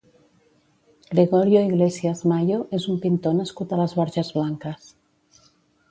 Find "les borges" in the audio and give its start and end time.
3.83-4.37